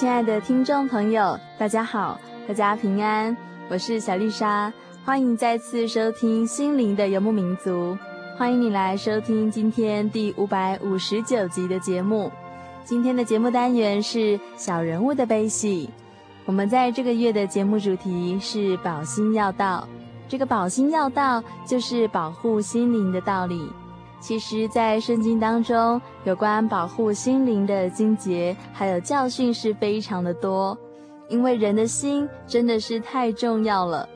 [0.00, 3.36] 亲爱的听众朋友，大家好，大家平安，
[3.68, 4.72] 我是小丽莎，
[5.04, 7.70] 欢迎再次收听《心灵的游牧民族》，
[8.38, 12.32] 欢迎你来收听今天第五百五十九集的节目。
[12.82, 15.90] 今天的节目单元是小人物的悲喜。
[16.46, 19.86] 我们在这个月的节目主题是保心要道，
[20.26, 23.70] 这个保心要道就是保护心灵的道理。
[24.20, 30.76] 其实，在圣经当中，有关保护心灵的经节，还有教训是非常的多。
[31.28, 34.08] 因为人的心真的是太重要了。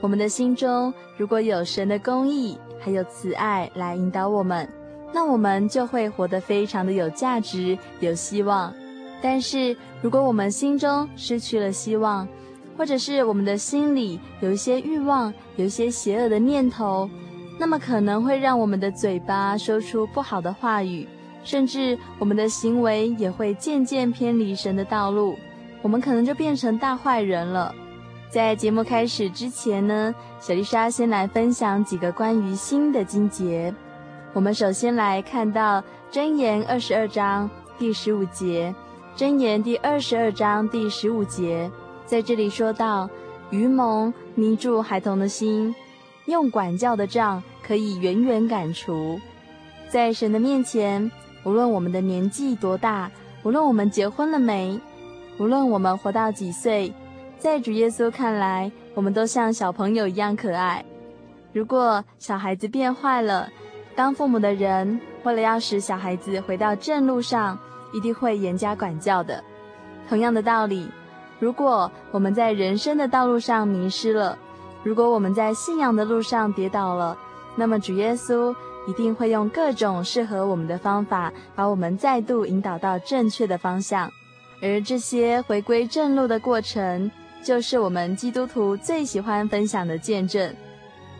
[0.00, 4.68] 我们的心中如果有神的公义，还有慈爱来引导我们，
[5.14, 8.74] 那我们就会活得非常的有价值、有希望。
[9.22, 12.28] 但是，如果我们心中失去了希望，
[12.76, 17.08] 或者是我们的心里有一些欲望，有一些邪恶的念头，
[17.58, 21.08] 那么可能会让我们的嘴巴说出不好的话语，
[21.42, 25.36] 甚至我们的行为也会渐渐偏离神的道路，
[25.82, 27.74] 我们可能就变成大坏人了。
[28.28, 33.74] 在节目开始之前呢，小丽莎先来分享几个关于心的经节。
[34.34, 38.74] 我们首先来看到箴言二十二章第十五节，
[39.16, 41.70] 箴言第二十二章第十五节，
[42.04, 43.08] 在这里说到：
[43.50, 45.74] 愚蒙迷住孩童的心。
[46.26, 49.20] 用管教的杖可以远远赶除，
[49.88, 51.10] 在神的面前，
[51.44, 53.10] 无论我们的年纪多大，
[53.42, 54.80] 无论我们结婚了没，
[55.38, 56.92] 无论我们活到几岁，
[57.38, 60.84] 在主耶稣看来，我们都像小朋友一样可爱。
[61.52, 63.48] 如果小孩子变坏了，
[63.94, 67.58] 当父母的人为了要使小孩子回到正路上，
[67.94, 69.42] 一定会严加管教的。
[70.08, 70.88] 同样的道理，
[71.38, 74.36] 如果我们在人生的道路上迷失了，
[74.86, 77.18] 如果我们在信仰的路上跌倒了，
[77.56, 78.54] 那么主耶稣
[78.86, 84.08] 一定会用各种适合我们的方法，把我们再度引导到正确的方向。
[84.62, 87.10] 而这些回归正路的过程，
[87.42, 90.54] 就是我们基督徒最喜欢分享的见证。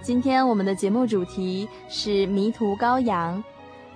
[0.00, 3.42] 今天我们的节目主题是迷途羔羊。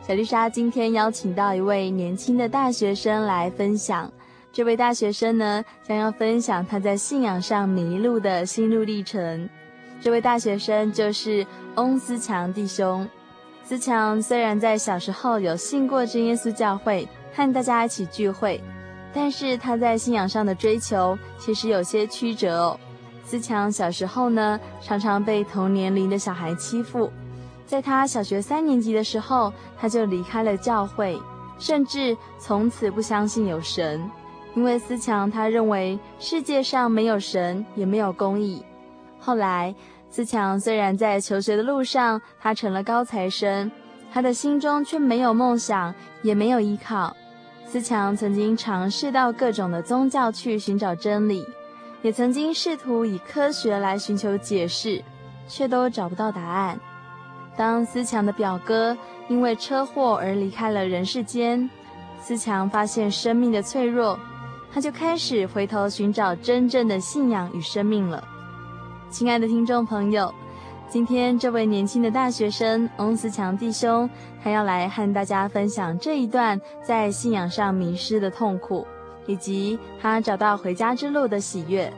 [0.04, 4.10] 小丽莎今天邀请到一位年轻的大学生来分享。
[4.52, 9.48] 这位大学生呢，将要分享他在信仰上迷路的心路历程。
[10.00, 11.46] 这位大学生就是
[11.76, 13.06] 翁思强弟兄。
[13.62, 18.60] 思强虽然在小时候有信过真耶稣教会，和大家一起聚会，
[19.12, 22.80] 但是他在信仰上的追求其实有些曲折哦。
[23.24, 27.12] 思强小时候呢，常常被同年龄的小孩欺负。
[27.64, 31.16] 在他小学三年级的时候，他就离开了教会，
[31.58, 34.02] 甚至从此不相信有神，
[34.56, 38.64] 因为思强他认为世界上没有神，也没有公义。
[39.20, 39.74] 后来，
[40.08, 43.70] 思强虽然在求学的路上，他成了高材生，
[44.12, 47.14] 他的心中却没有梦想，也没有依靠。
[47.66, 51.46] 思强曾经尝试到各种的宗教去寻找真理，
[52.02, 55.00] 也曾经试图以科学来寻求解释，
[55.46, 56.80] 却都找不到答案。
[57.56, 58.96] 当思强的表哥
[59.28, 61.68] 因为车祸而离开了人世间，
[62.20, 64.18] 思强发现生命的脆弱，
[64.72, 68.26] 他就开始回头寻找真正的信仰与生命了。
[69.10, 70.32] 亲爱的听众朋友，
[70.88, 74.08] 今天这位年轻的大学生翁思强弟兄，
[74.42, 78.86] 他要来和大家分享这一段在信仰上迷失的痛苦，
[79.26, 81.92] 以及他找到回家之路的喜悦。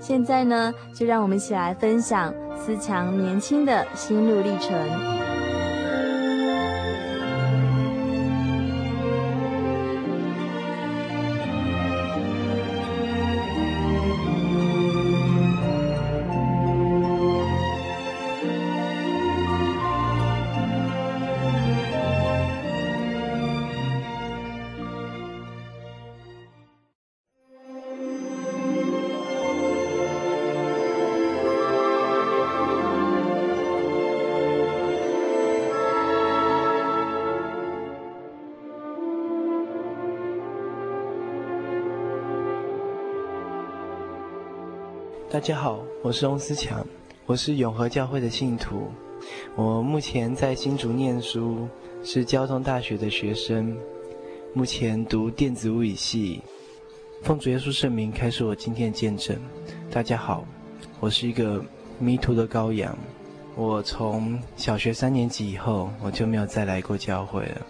[0.00, 5.25] 现在呢，就让我们一起来分享思强年轻的心路历程。
[45.36, 46.82] 大家好，我是翁思强，
[47.26, 48.90] 我是永和教会的信徒。
[49.54, 51.68] 我目前在新竹念书，
[52.02, 53.76] 是交通大学的学生，
[54.54, 56.40] 目前读电子物理系。
[57.22, 59.36] 奉主耶稣圣名开始我今天的见证。
[59.90, 60.42] 大家好，
[61.00, 61.62] 我是一个
[61.98, 62.96] 迷途的羔羊。
[63.56, 67.66] 我从小学三年级以后，我就没有再来过教会了。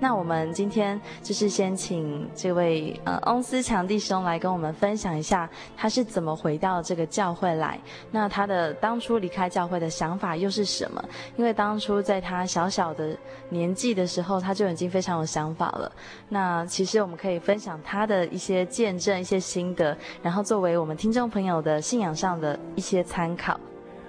[0.00, 7.78] 那我们今天就是先请这位呃翁思强弟兄来跟我们分享一下他是怎么回到这个教会来。
[8.10, 11.04] 那他的当初离开教会的想法又是什么？
[11.36, 13.14] 因为当初在他小小的
[13.50, 15.92] 年纪的时候，他就已经非常有想法了。
[16.30, 23.60] 那其实我们可以分享他的一些见证、一些心得，然后作为我们听众朋友的信仰上的一些参考。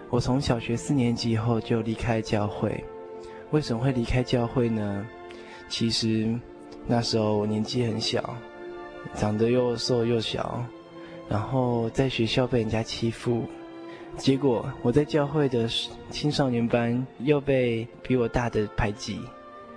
[0.10, 2.82] 我从小学四年级以后就离开教会，
[3.52, 5.06] 为什么会离开教会呢？
[5.72, 6.28] 其实
[6.86, 8.36] 那时候我年纪很小，
[9.16, 10.62] 长得又瘦又小，
[11.30, 13.44] 然后在学校被人家欺负，
[14.18, 15.70] 结果我在教会的
[16.10, 19.22] 青少年班又被比我大的排挤，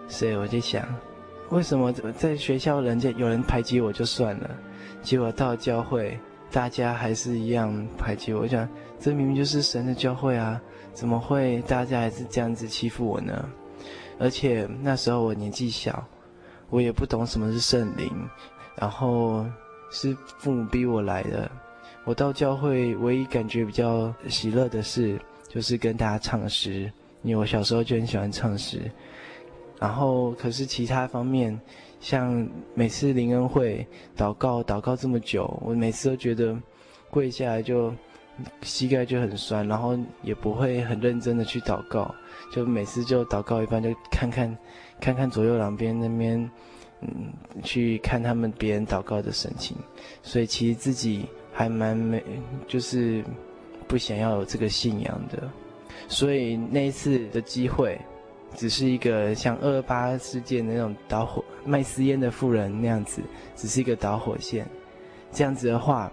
[0.09, 0.85] 所以我就想，
[1.51, 4.51] 为什么在学校人家有人排挤我就算了，
[5.01, 6.19] 结果到教会
[6.51, 8.69] 大家还是一样排挤我，我想
[8.99, 10.61] 这明明就是神的教会啊，
[10.93, 13.49] 怎么会大家还是这样子欺负我呢？
[14.19, 16.05] 而且那时候我年纪小，
[16.71, 18.11] 我也不懂什么是圣灵，
[18.77, 19.45] 然后
[19.91, 21.51] 是父母逼我来的。
[22.05, 25.19] 我到教会唯一感觉比较喜乐的事，
[25.49, 26.91] 就是跟大家唱诗，
[27.23, 28.91] 因为我小时候就很喜欢唱诗。
[29.81, 31.59] 然后可是其他方面，
[32.01, 33.87] 像每次灵恩会
[34.17, 36.57] 祷告祷告这么久，我每次都觉得
[37.11, 37.93] 跪下来就
[38.63, 42.15] 膝盖就很酸，然后也不会很认真的去祷告。
[42.53, 44.57] 就每次就祷告一半，就看看，
[45.01, 46.39] 看看左右两边那边，
[47.01, 47.33] 嗯，
[47.63, 49.77] 去看他们别人祷告的神情，
[50.23, 52.23] 所以其实自己还蛮没，
[52.67, 53.25] 就是
[53.89, 55.51] 不想要有这个信仰的。
[56.09, 57.99] 所以那一次的机会，
[58.55, 63.23] 只是一个像二八事件那种导火卖私烟的妇人那样子，
[63.57, 64.67] 只是一个导火线。
[65.33, 66.13] 这样子的话，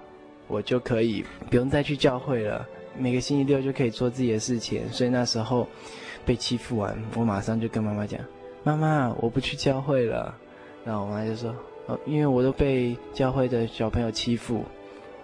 [0.51, 2.67] 我就可以不用再去教会了，
[2.97, 4.87] 每个星期六就可以做自己的事情。
[4.91, 5.65] 所以那时候。
[6.23, 8.21] 被欺负完，我马上就跟妈妈讲
[8.63, 10.37] ：“妈妈，我不去教会了。”
[10.85, 11.49] 然后我妈就说
[11.89, 14.63] ：“哦，因为我都被教会的小朋友欺负。”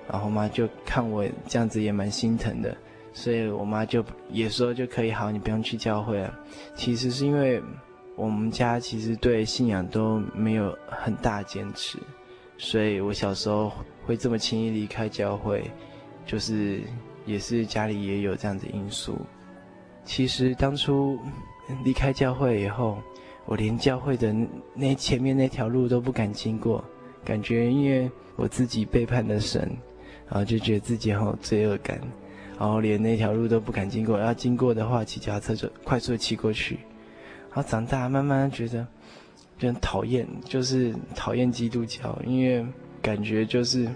[0.09, 2.75] 然后我妈就看我这样子也蛮心疼的，
[3.13, 6.33] 所以我妈就也说就可以好，你不用去教会了。
[6.73, 7.61] 其实是因为
[8.15, 11.99] 我们家其实对信仰都没有很大坚持，
[12.57, 13.71] 所以我小时候
[14.07, 15.69] 会这么轻易离开教会，
[16.25, 16.81] 就是
[17.25, 19.17] 也是家里也有这样子因素。
[20.05, 21.19] 其实当初
[21.83, 22.97] 离开教会以后，
[23.45, 24.33] 我连教会的
[24.73, 26.81] 那前面那条路都不敢经过，
[27.25, 29.69] 感觉因为我自己背叛了神，
[30.29, 31.99] 然后就觉得自己很有罪恶感，
[32.57, 36.79] 然后连那条路都不敢经过，要经过的话骑脚踏车就快速骑过去。
[37.53, 38.87] 然后长大慢慢觉得
[39.57, 42.65] 就很讨厌，就是讨厌基督教，因为
[43.01, 43.87] 感觉就是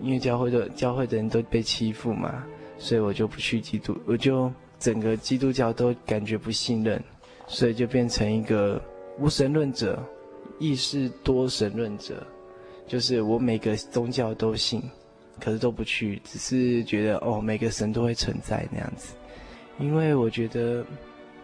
[0.00, 2.44] 因为教会的教会的人都被欺负嘛，
[2.78, 4.52] 所以我就不去基督，我就。
[4.82, 7.00] 整个基督教都感觉不信任，
[7.46, 8.82] 所以就变成一个
[9.16, 10.04] 无神论者，
[10.58, 12.26] 亦是多神论者。
[12.88, 14.82] 就是我每个宗教都信，
[15.38, 19.14] 可是都不去，只是觉得哦，每个神都会存在那样子。
[19.78, 20.84] 因为我觉得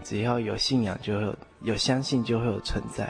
[0.02, 3.09] 只要有信仰，就会有，有相信，就会有存在。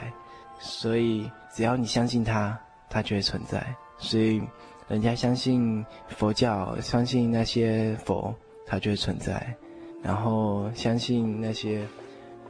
[0.59, 2.55] 所以只要你相信他，
[2.89, 3.65] 他就会存在。
[3.97, 4.41] 所以
[4.87, 8.33] 人家相信佛教，相信那些佛，
[8.65, 9.55] 他就会存在。
[10.01, 11.85] 然后相信那些，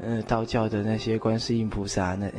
[0.01, 2.31] 呃，道教的那些观世音菩萨，那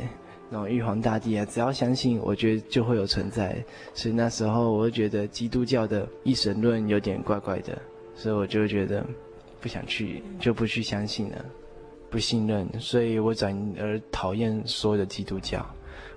[0.49, 3.61] 那种玉皇大帝啊，只要相信，我觉得就会有存在。
[3.93, 7.77] 所以那时候我就觉得基督教的一神论有点怪怪的，
[8.15, 9.05] 所以我就觉得
[9.59, 11.45] 不想去，就不去相信了，
[12.09, 12.67] 不信任。
[12.79, 15.65] 所以我转而讨厌所有的基督教。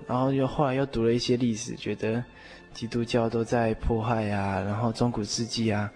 [0.07, 2.23] 然后又后来又读了一些历史，觉得
[2.73, 5.89] 基督教都在迫害啊，然后中古世纪啊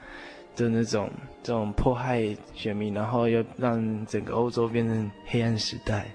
[0.55, 1.09] 的那种
[1.43, 6.07] 这种迫害选民，然后又让整个欧洲变成黑暗时代。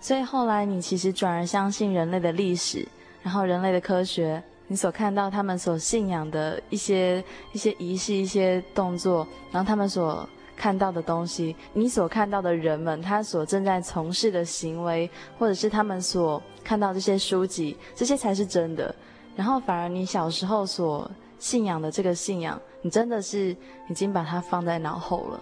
[0.00, 2.86] 所以后来你其实转而相信人类的历史，
[3.22, 10.28] 然后人类的科学，你所看到他们所信仰的一些一些仪式、一些动作，然后他们所
[10.58, 18.92] 看到的东西，你所看到的人们他所正在从事的行为，或者是他们所看到这些书籍，这些才是真的。
[19.36, 23.56] 然后反而你小时候所信仰的这个信仰，你真的是
[23.88, 25.40] 已经把它放在脑后了。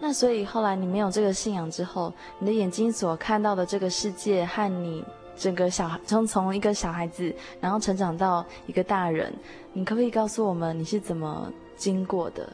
[0.00, 5.04] 那所以后来你没有这个信仰之后，你的眼睛所看到的这个世界和你
[5.36, 9.32] 整个小孩从从一个小孩子，然后成长到一个大人，
[9.74, 12.48] 你可不可以告诉我们你是怎么经过的？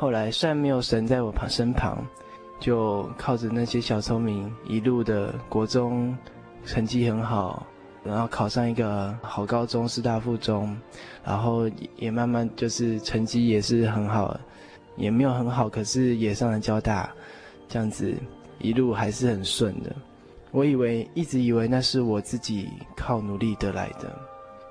[0.00, 2.02] 后来虽然没有神在我旁身旁，
[2.58, 6.16] 就靠着那些小聪明，一路的国中
[6.64, 7.66] 成绩很好。
[8.02, 10.74] 然后考上一个好高中，师大附中，
[11.22, 14.34] 然后也慢慢就是成绩也是很好，
[14.96, 17.12] 也没有很好，可是也上了交大，
[17.68, 18.14] 这样子
[18.58, 19.94] 一路还是很顺的。
[20.50, 24.10] 我以为一直以为那是我自己靠努力得来的，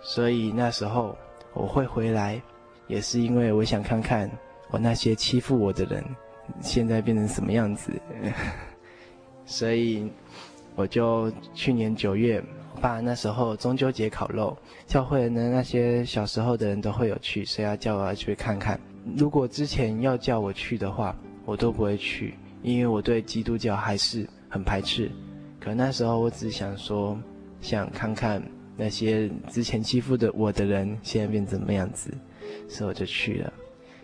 [0.02, 1.16] 所以那时候
[1.54, 2.42] 我会回来，
[2.88, 4.28] 也是因为我想看看
[4.70, 6.04] 我那些欺负我的人
[6.62, 7.92] 现在变成什么样子，
[9.46, 10.12] 所以
[10.76, 12.44] 我就去年九月。
[12.82, 14.58] 爸那时候中秋节烤肉，
[14.88, 18.80] 教会呢那些小时候的人都会有去，所以要叫我要去看看。
[19.18, 25.12] 如果之前要叫我去的话，我都不会去，因为我对基督教还是很排斥。
[25.60, 27.20] 可那时候我只想说，
[27.60, 28.42] 想看看
[28.78, 32.14] 那些之前欺负的我的人现在变怎么样子，
[32.70, 33.52] 所以我就去了。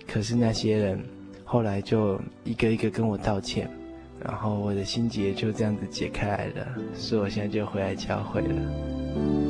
[0.07, 0.99] 可是那些人
[1.43, 3.69] 后来就一个一个跟我道歉。
[4.23, 9.44] 然后我的心结就这样子解开来了，所以我现在就回来教会了。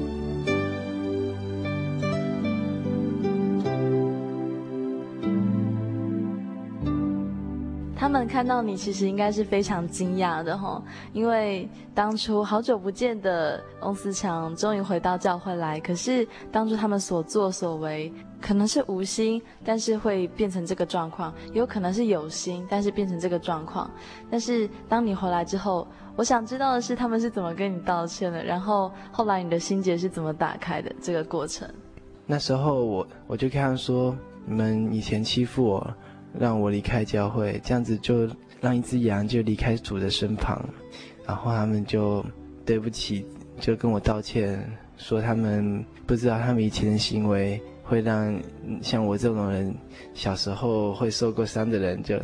[8.24, 10.80] 看到你，其实应该是非常惊讶的吼，
[11.12, 23.90] 因为当初好久不见的翁思强终于回到教会来，可是当初他们所作所为，可能是无心，但是会变成这个状况；有可能是有心，但是变成这个状况。
[24.30, 31.68] 但是当你回来之后，我想知道的是他们是怎么跟你道歉的，然后后来你的心结是怎么打开的这个过程。
[32.28, 35.94] 那时候我我就跟他说：“你们以前欺负我。”
[36.39, 38.27] 让我离开教会，这样子就
[38.62, 40.63] 让一只羊就离开主的身旁，
[41.25, 42.25] 然后他们就
[42.65, 43.25] 对不起，
[43.60, 44.60] 就跟我道歉，
[44.98, 48.38] 说他们不知道他们以前的行为会让
[48.82, 49.74] 像我这种人
[50.13, 52.20] 小时候会受过伤的人就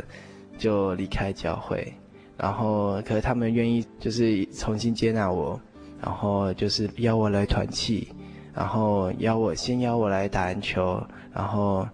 [0.58, 1.92] 就离开教会，
[2.36, 5.60] 然后可是他们愿意就是重新接纳我，
[6.02, 8.08] 然后就是邀我来团契，
[8.52, 11.02] 然后邀我先邀我来打篮球，
[11.32, 11.88] 然后。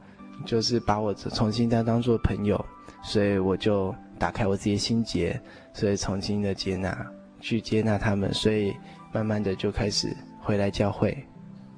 [0.45, 2.64] 就是把我重新再当做朋友，
[3.02, 5.40] 所以我就打开我自己的心结，
[5.73, 7.07] 所以重新的接纳，
[7.40, 8.75] 去接纳他们，所以
[9.12, 11.16] 慢慢的就开始回来教会，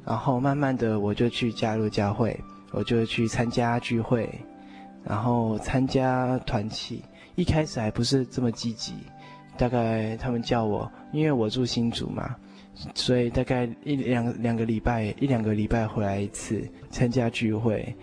[0.05, 2.38] 然后慢慢的我就去加入教会，
[2.73, 4.29] 我就去参加聚会，
[5.05, 7.02] 然后参加团契，
[7.35, 8.95] 一开始还不是这么积极，
[9.57, 12.35] 大概他们叫我，因为我住新竹嘛，
[12.95, 17.95] 所以大概一两两个礼拜，一两个礼拜回来一次参加聚会。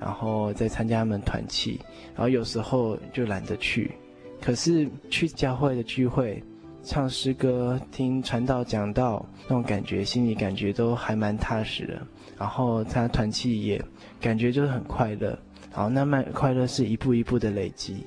[0.00, 1.78] 然后再参加他们团契，
[2.14, 3.92] 然后有时候就懒得去，
[4.40, 6.42] 可是去教会的聚会，
[6.82, 12.00] 唱诗歌、听传道讲道，那种感觉，心里感觉都还蛮踏实的。
[12.38, 13.78] 然后参加团契也
[14.18, 15.38] 感觉就是很快乐，
[15.70, 18.02] 然后那慢快乐是一步一步的累积，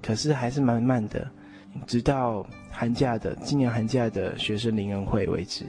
[0.00, 1.28] 可是还是蛮慢的，
[1.88, 5.64] 直到寒假的今年寒假的学生灵恩会为止。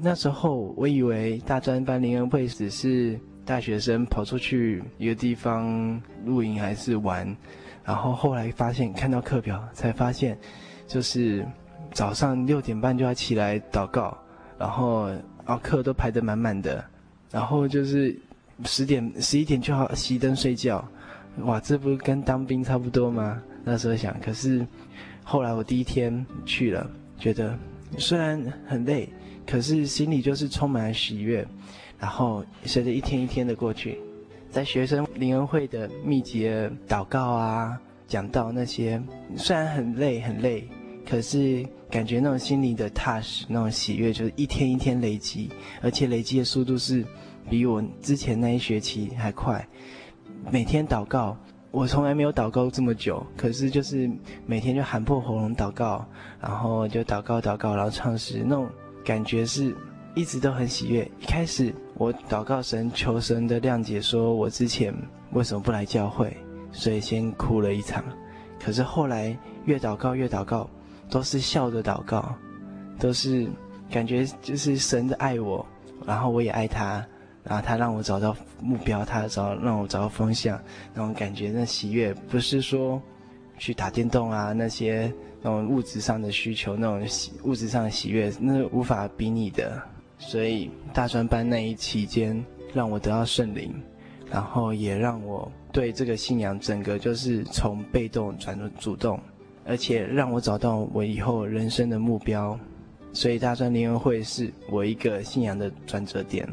[0.00, 3.16] 那时候我以为大专班灵恩会只是。
[3.44, 7.36] 大学生跑出去一个地方露营还是玩，
[7.84, 10.38] 然后后来发现看到课表才发现，
[10.86, 11.44] 就是
[11.92, 14.16] 早上六点半就要起来祷告，
[14.58, 15.10] 然后
[15.44, 16.84] 啊课都排得满满的，
[17.30, 18.16] 然后就是
[18.64, 20.86] 十点十一点就要熄灯睡觉，
[21.40, 23.42] 哇，这不跟当兵差不多吗？
[23.64, 24.64] 那时候想，可是
[25.24, 27.58] 后来我第一天去了，觉得
[27.98, 29.08] 虽然很累，
[29.44, 31.44] 可是心里就是充满了喜悦。
[32.02, 33.96] 然后随着一天一天的过去，
[34.50, 39.00] 在学生灵恩会的密集的祷告啊、讲到那些，
[39.36, 40.68] 虽然很累很累，
[41.08, 45.48] 可是感觉那种心里的踏实、那种喜悦，就是一天一天累积，
[45.80, 47.04] 而且累积的速度是
[47.48, 49.64] 比我之前那一学期还快。
[50.50, 51.36] 每天祷告，
[51.70, 54.10] 我从来没有祷告这么久，可是就是
[54.44, 56.04] 每天就喊破喉咙祷告，
[56.40, 58.68] 然后就祷告祷告，然后唱诗，那种
[59.04, 59.72] 感觉是
[60.16, 61.08] 一直都很喜悦。
[61.20, 61.72] 一开始。
[62.02, 64.92] 我祷告神，求神的谅解，说我之前
[65.34, 66.36] 为什么不来教会，
[66.72, 68.02] 所以先哭了一场。
[68.58, 70.68] 可是后来越祷告越祷告，
[71.08, 72.34] 都是笑着祷告，
[72.98, 73.48] 都是
[73.88, 75.64] 感觉就是神的爱我，
[76.04, 77.06] 然后我也爱他，
[77.44, 80.60] 然后他让我找到目标，他找让我找到方向，
[80.92, 83.00] 那种感觉那喜悦，不是说
[83.58, 87.08] 去打电动啊那些那种物质上的需求，那种
[87.44, 89.80] 物质上的喜悦，那是无法比拟的。
[90.24, 93.74] 所以大专班那一期间，让我得到圣灵，
[94.30, 99.20] 然后也让我对这个信仰整个就是从被动转入主动，
[99.66, 102.58] 而且让我找到我以后人生的目标。
[103.12, 106.48] 所以大专联合会是我一个信仰的转折点。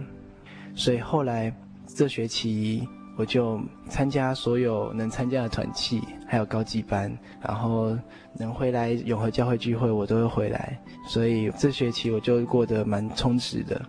[0.75, 1.53] 所以后来
[1.85, 2.85] 这学期
[3.19, 3.59] 我就
[3.89, 7.11] 参加所有能参加的团契，还有高级班，
[7.41, 7.93] 然后
[8.33, 10.79] 能回来永和教会聚会，我都会回来。
[11.05, 13.85] 所以这学期我就过得蛮充实的。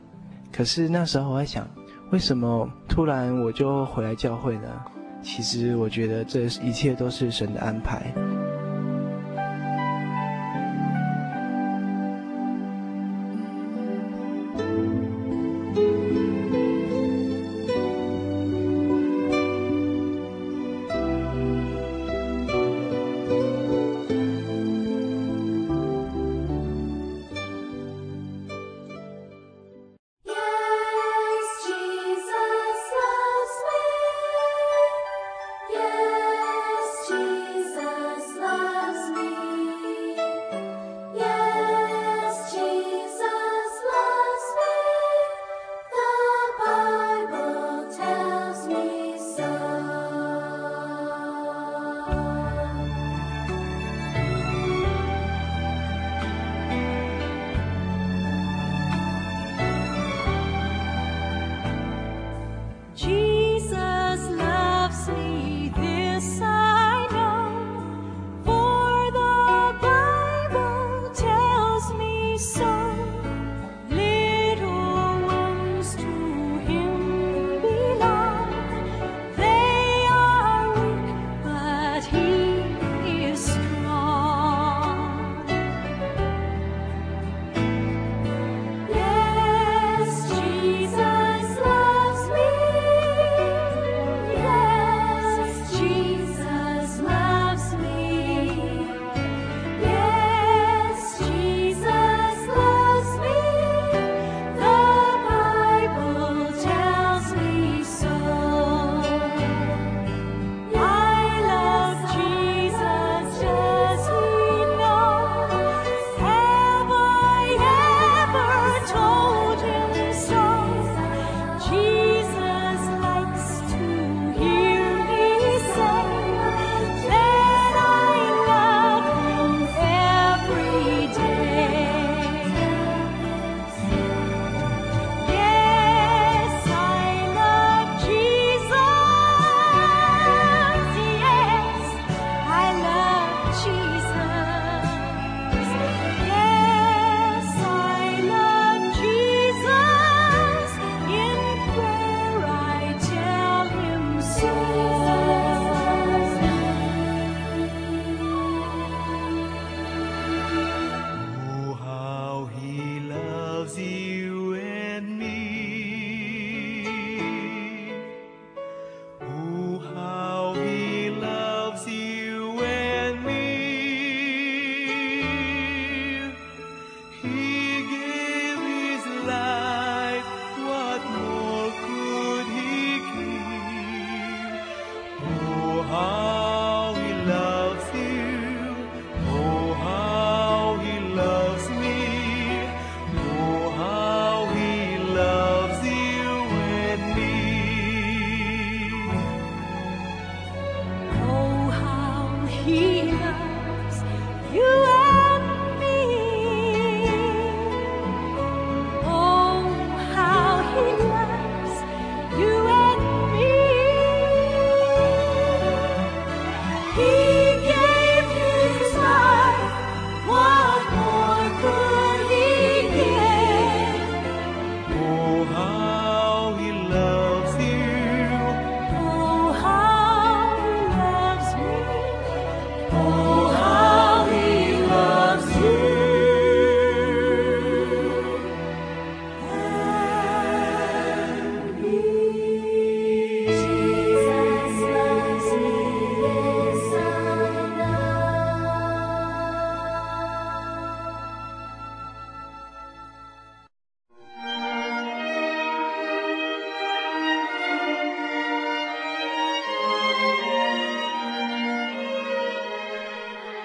[0.50, 1.64] 可是那时候我在想，
[2.10, 4.68] 为什么突然我就回来教会呢？
[5.22, 8.12] 其实我觉得这一切都是神的安排。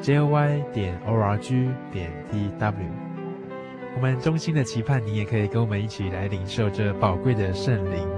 [0.00, 2.74] J Y 点 org 点 tw，
[3.96, 8.08] 我们衷心的期盼你也可以跟我们一起来领受这宝贵的圣灵。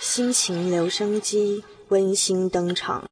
[0.00, 3.04] 心情留声机温馨登场。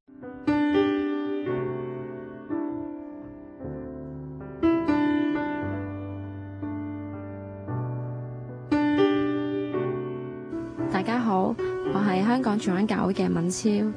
[12.58, 13.92] 荃湾教会嘅敏超，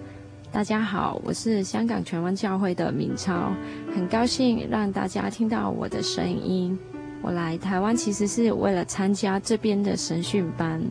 [0.51, 3.51] 大家好，我是香港荃湾教会的敏超，
[3.95, 6.77] 很高兴让大家听到我的声音。
[7.23, 10.81] 我来台湾其实是为了参加这边的神训班，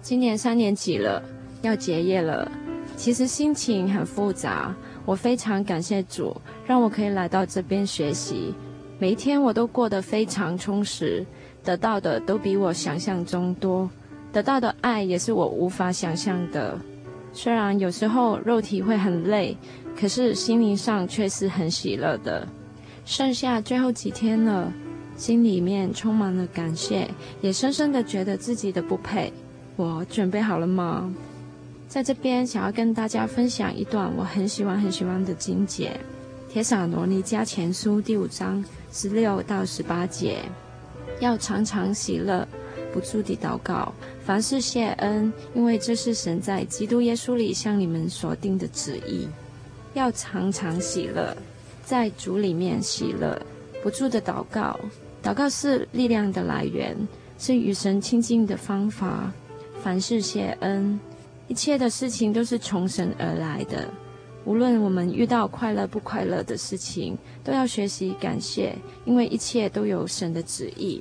[0.00, 1.22] 今年三年级了，
[1.60, 2.50] 要结业了，
[2.96, 4.74] 其实心情很复杂。
[5.04, 6.34] 我非常感谢主，
[6.66, 8.54] 让我可以来到这边学习，
[8.98, 11.24] 每一天我都过得非常充实，
[11.62, 13.88] 得到的都比我想象中多，
[14.32, 16.78] 得到的爱也是我无法想象的。
[17.40, 19.56] 虽然有时候肉体会很累，
[19.96, 22.44] 可是心灵上却是很喜乐的。
[23.04, 24.72] 剩下最后几天了，
[25.16, 27.08] 心里面充满了感谢，
[27.40, 29.32] 也深深的觉得自己的不配。
[29.76, 31.14] 我准备好了吗？
[31.86, 35.92] 在这边想要跟大家分享一段我很喜欢很喜欢的经节，
[36.52, 40.38] 《铁撒罗尼加前书》第五章十六到十八节，
[41.20, 42.44] 要常常喜乐，
[42.98, 49.28] 不住地祷告，凡事谢恩，因为这是神在基督耶稣里向你们所定的旨意。
[49.94, 51.36] 要常常喜乐，
[51.84, 53.40] 在主里面喜乐，
[53.84, 54.76] 不住地祷告。
[55.22, 56.96] 祷告是力量的来源，
[57.38, 59.32] 是与神亲近的方法。
[59.80, 60.98] 凡事谢恩，
[61.46, 63.88] 一切的事情都是从神而来的。
[64.44, 71.00] 无论我们遇到快乐不快乐的事情，都要学习感谢，因为一切都有神的旨意。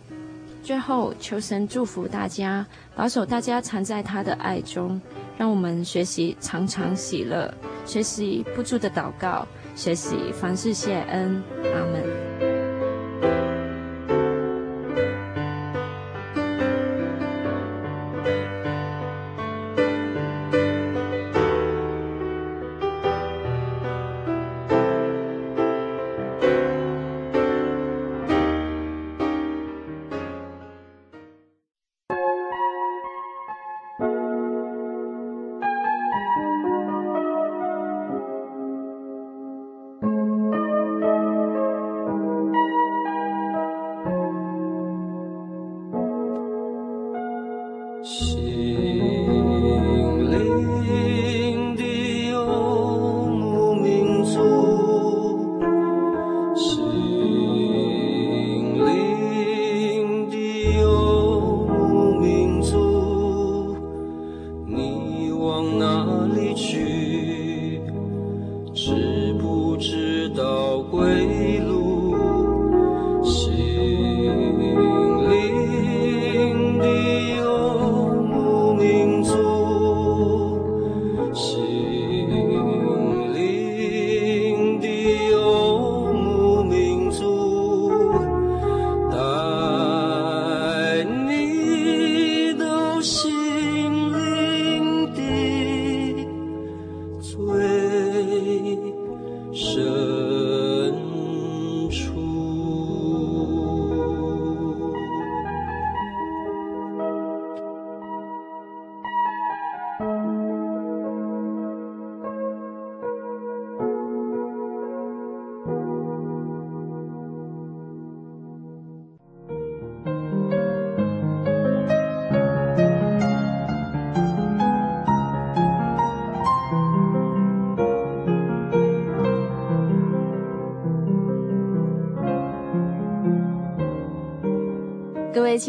[0.67, 4.99] 最后，求神祝福大家，保守大家藏在他的爱中，
[5.38, 7.53] 让我们学习常常喜乐，
[7.86, 11.41] 学习不住的祷告，学习凡事谢恩。
[11.63, 12.46] 阿门。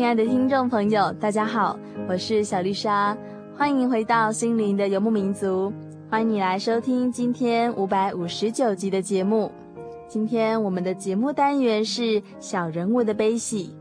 [0.09, 3.15] 亲爱的听众朋友，大家好，我是小丽莎，
[3.55, 5.71] 欢迎回到心灵的游牧民族，
[6.09, 9.53] 欢迎你来收听今天五百五十九集的节目。
[10.09, 13.77] 今天我们的节目单元是小人物的悲喜，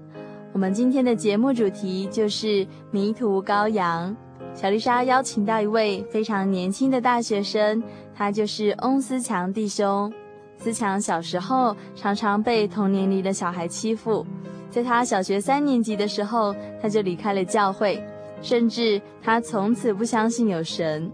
[0.52, 4.14] 我们今天的节目主题就是迷途羔羊。
[4.54, 7.82] 小丽莎邀请到一位非常年轻的大学生，
[8.14, 10.12] 他就是翁思强弟兄。
[10.58, 14.26] 思强小时候常常被同年龄的小孩欺负。
[14.70, 18.04] 在他小学三年级的时候，他就离开了教会，
[18.42, 21.12] 甚至他从此不相信有神。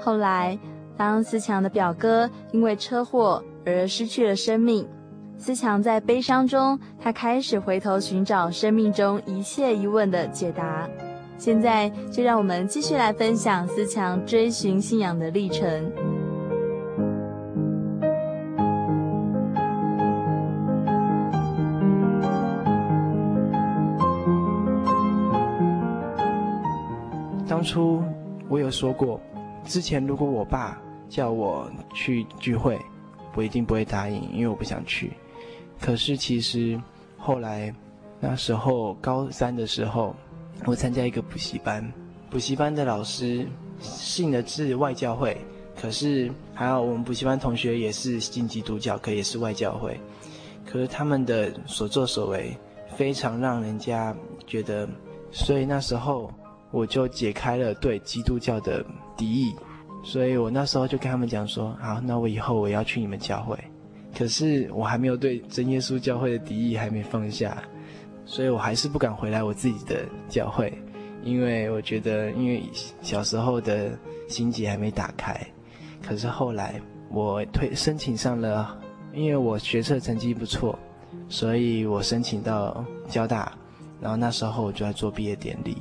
[0.00, 0.58] 后来，
[0.96, 4.88] 当思强的表哥因为车祸而失去了生命，
[5.36, 10.88] 思强在悲伤中，他开始回头寻找生命中一切疑问的解答。
[11.38, 15.92] 现在，就让我们继续来分享思强追寻信仰的历程。
[27.62, 28.02] 当初
[28.48, 29.20] 我有说过，
[29.64, 32.76] 之前如果我爸叫我去聚会，
[33.36, 35.12] 我一定不会答应，因为我不想去。
[35.80, 36.76] 可是其实
[37.16, 37.72] 后来
[38.18, 40.12] 那时候高三的时候，
[40.64, 41.88] 我参加一个补习班，
[42.28, 43.46] 补习班的老师
[43.78, 45.36] 信的是外教会，
[45.80, 50.00] 可是还好我们补习班同学也是信基督教，可也是外教会。
[50.66, 52.58] 可是他们的所作所为
[52.96, 54.12] 非常让人家
[54.48, 54.88] 觉得，
[55.30, 56.28] 所以那时候。
[56.72, 58.84] 我就解开了对基督教的
[59.16, 59.54] 敌意，
[60.02, 63.56] 所以我那时候就跟他们讲说：好，那我以后我要去你们教会。
[64.16, 67.62] 可是我还没有对真耶稣教会的敌意还没放下，
[68.26, 70.72] 所以我还是不敢回来我自己的教会，
[71.22, 72.62] 因为我觉得，因为
[73.00, 75.34] 小时候的心结还没打开。
[76.02, 76.80] 可是后来
[77.10, 78.78] 我推申请上了，
[79.14, 80.78] 因为我学测成绩不错，
[81.28, 83.52] 所以我申请到交大，
[84.00, 85.76] 然后那时候我就在做毕业典礼。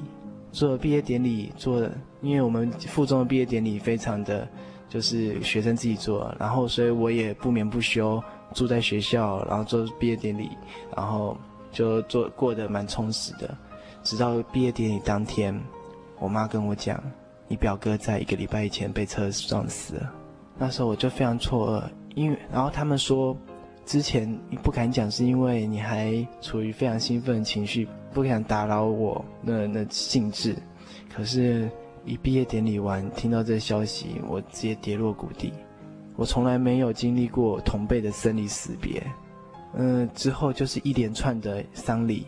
[0.51, 1.81] 做毕业典礼，做，
[2.21, 4.47] 因为我们附中的毕业典礼非常的，
[4.89, 8.21] 就是学生自己做，然后所以我也不眠不休
[8.53, 10.49] 住在学校，然后做毕业典礼，
[10.95, 11.37] 然后
[11.71, 13.57] 就做过得蛮充实的。
[14.03, 15.57] 直到毕业典礼当天，
[16.19, 17.01] 我妈跟我讲，
[17.47, 20.11] 你表哥在一个礼拜以前被车撞死了。
[20.57, 21.83] 那时候我就非常错愕，
[22.15, 23.35] 因为然后他们说，
[23.91, 27.85] 之前你不敢讲，是因为你还处于非常兴奋的情绪。
[28.13, 30.55] 不敢打扰我那那兴致，
[31.13, 31.69] 可是，
[32.05, 35.51] 一毕业典礼完，听到这消息，我直接跌落谷底。
[36.15, 39.03] 我从来没有经历过同辈的生离死别，
[39.73, 42.25] 嗯，之后就是一连串的丧礼，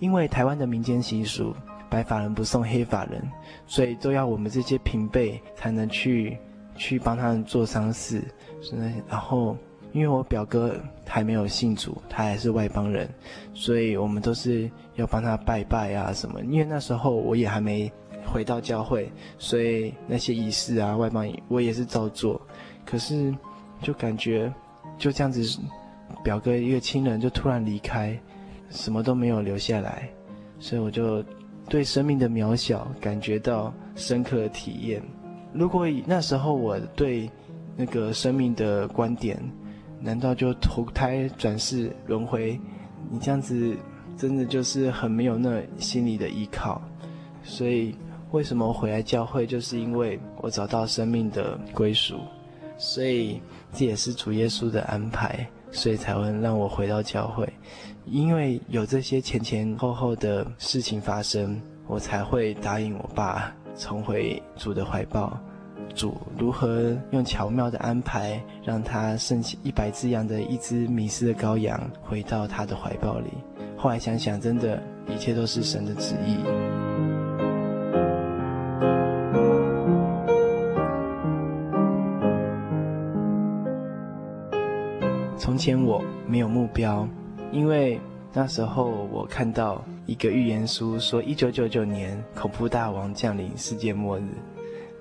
[0.00, 1.54] 因为台湾的民间习俗，
[1.88, 3.22] 白发人不送黑发人，
[3.64, 6.36] 所以都要我们这些平辈才能去
[6.74, 8.24] 去帮他们做丧事，
[9.08, 9.56] 然后。
[9.92, 13.08] 因为我表哥还没有信主，他还是外邦人，
[13.54, 16.38] 所以我们都是要帮他拜拜啊什么。
[16.42, 17.90] 因为那时候我也还没
[18.26, 22.38] 回到教会，所以那些仪式啊，外邦我也是照做。
[22.84, 23.34] 可是
[23.80, 24.52] 就感觉
[24.98, 25.42] 就这样子，
[26.22, 28.18] 表哥一个亲人就突然离开，
[28.68, 30.06] 什么都没有留下来，
[30.58, 31.24] 所以我就
[31.70, 35.02] 对生命的渺小感觉到深刻的体验。
[35.54, 37.30] 如果以那时候我对
[37.76, 39.42] 那个生命的观点。
[40.00, 42.60] 难道就投胎转世轮回？
[43.10, 43.76] 你这样子
[44.16, 46.80] 真的就是很没有那心里的依靠。
[47.42, 47.94] 所以
[48.32, 52.18] 为什么回来教会，就是因为我找到生命的归属。
[52.78, 53.40] 所以
[53.72, 57.50] 这也是主耶稣的安排，所以才会让我回到教会。
[58.04, 65.38] 因为有这些前前后后的事情发生，我才会答应我爸重回主的怀抱。
[65.96, 73.30] 主如何用巧妙的安排，让他剩下一百只羊的一只迷失的羔羊回到他的怀抱里？
[73.78, 76.36] 后来想想，真的，一切都是神的旨意。
[85.38, 87.08] 从前我没有目标，
[87.52, 87.98] 因为
[88.34, 94.24] 那时候我看到一个预言书说，一九九九年恐怖大王降临，世界末日。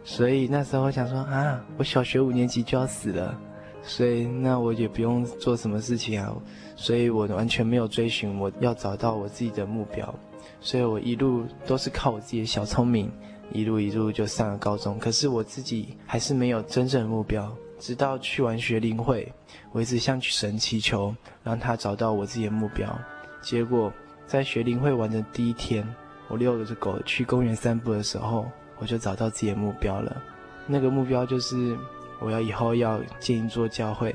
[0.05, 3.35] 所以那时候我想说啊，我小学五年级就要死了，
[3.81, 6.31] 所以那我也不用做什么事情啊，
[6.75, 10.13] 所以我完全没有追寻我要找到我自己的目标，
[10.61, 13.11] 所以我一路都是靠我自己的小聪明，
[13.51, 14.99] 一路一路就上了高中。
[14.99, 19.33] 可是我自己还是没有真正的目标，直到去完学龄会，
[19.71, 22.87] 我一直向神祈求，让他找到我自己的目标。
[23.41, 23.91] 结果
[24.27, 25.83] 在学龄会玩的第一天，
[26.27, 28.45] 我遛着狗去公园散步的时候。
[28.77, 30.21] 我就找到自己的目标了，
[30.67, 31.77] 那个目标就是
[32.19, 34.13] 我要以后要建一座教会，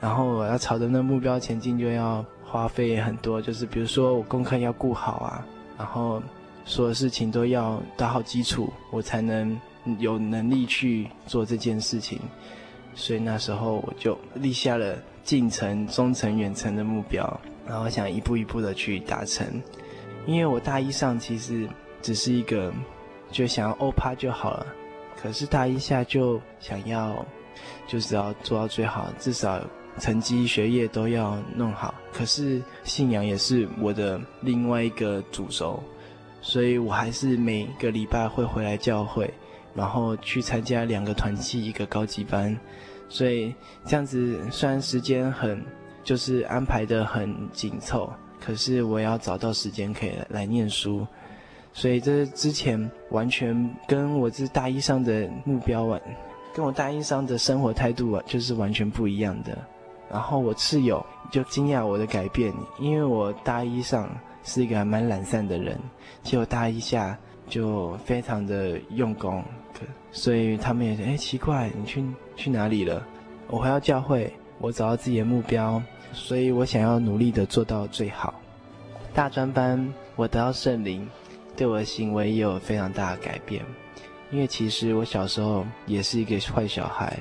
[0.00, 5.46] 然后我要朝着那目标前进，就要花费很多，就是比如说我功课要顾好啊，
[5.78, 6.20] 然后
[6.64, 9.56] 所有事情都要打好基础，我才能
[9.98, 12.18] 有能力去做这件事情。
[12.94, 19.46] 所以那时候我就立下了近程、中程、远程的目标，然后想一步一步的去达成。
[20.26, 21.68] 因为我大一上其实
[22.02, 22.72] 只是一个。
[23.34, 24.66] 就想要欧趴就好了，
[25.20, 27.26] 可是他一下就想要，
[27.84, 29.60] 就是要做到最好，至少
[29.98, 31.92] 成绩学业都要弄好。
[32.12, 35.82] 可是信仰也是我的另外一个主轴，
[36.40, 39.28] 所以我还是每个礼拜会回来教会，
[39.74, 42.56] 然后去参加两个团契，一个高级班。
[43.08, 43.52] 所以
[43.84, 45.60] 这样子虽然时间很
[46.04, 51.04] 就是安排得很紧凑，可是我要找到时间可以来，来念书。
[51.76, 56.00] 所以这之前完全跟我这大一上的目标完，
[56.54, 59.58] 跟我大一上的生活态度啊，就是完全不一样的。
[60.08, 64.08] 然后我室友就惊讶我的改变，因为我大一上
[64.44, 65.76] 是一个还蛮懒散的人，
[66.22, 67.18] 结果大一下
[67.48, 69.42] 就非常的用功，
[70.12, 72.04] 所以他们也说：“哎，奇怪，你去
[72.36, 73.04] 去哪里了？”
[73.50, 78.32] 我回到教会，我找到自己的目标，所以我想要努力的做到最好。
[79.12, 81.08] 大专班我得到圣灵。
[81.56, 83.64] 对我的行为也有非常大的改变，
[84.30, 87.18] 因为其实我小时候也是一个坏小孩，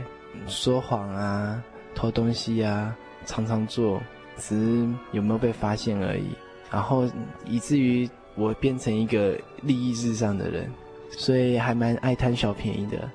[0.47, 1.63] 说谎啊、
[1.93, 4.01] 偷东西啊，常常做，
[4.37, 6.29] 只是有没有被发现而已。
[6.71, 7.07] 然后
[7.45, 10.67] 以至于我变成一个利益至上的人，
[11.11, 13.09] 所以还蛮爱贪小便宜的。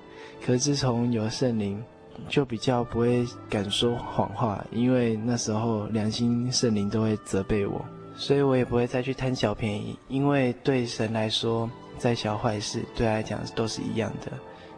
[0.47, 1.83] 可是自从有了圣灵，
[2.29, 7.85] 就比较不会敢说谎话，因为那时候良心圣灵都会责备我。
[8.21, 14.33] 所以我也不会再去贪小便宜，因为对神来说，再小坏事对他来讲都是一样的。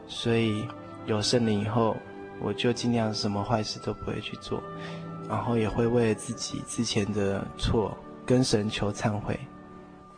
[0.06, 0.62] 所以
[1.06, 1.96] 有圣灵以后，
[2.38, 4.62] 我就尽量什么坏事都不会去做，
[5.26, 9.40] 然后也会为了自己之前的错跟神求忏悔。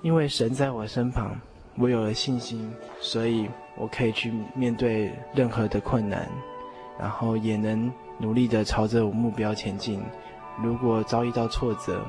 [0.02, 1.30] 因为神在我身旁，
[1.78, 6.28] 我有了信心，所以我可以去面对任何的困难，
[6.98, 10.02] 然后也能努力的朝着我目标前进。
[10.60, 12.04] 如果遭遇到挫折，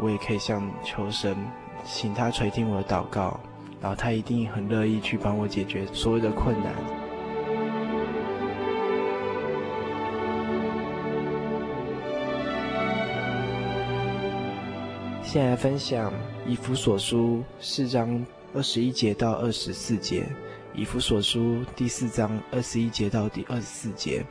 [0.00, 1.36] 我也可以向求神，
[1.84, 3.38] 请他垂听我的祷告，
[3.80, 6.72] 然后他一定很乐意去帮我解决所有的困难。
[15.22, 16.12] 现在分享
[16.46, 18.24] 以弗所书四章
[18.54, 20.24] 二十一节到二十四节。
[20.72, 24.24] 以弗所书第四章二十一节到第二十四节。